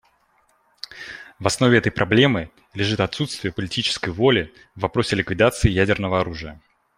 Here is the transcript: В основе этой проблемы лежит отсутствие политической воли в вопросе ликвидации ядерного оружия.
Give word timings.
В 1.37 1.45
основе 1.45 1.77
этой 1.77 1.91
проблемы 1.91 2.49
лежит 2.73 3.01
отсутствие 3.01 3.53
политической 3.53 4.09
воли 4.09 4.51
в 4.73 4.79
вопросе 4.81 5.15
ликвидации 5.15 5.69
ядерного 5.69 6.19
оружия. 6.21 6.59